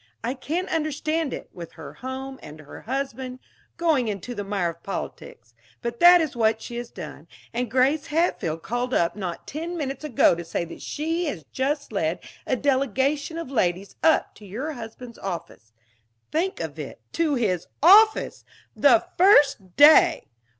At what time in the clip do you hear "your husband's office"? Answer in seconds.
14.47-15.71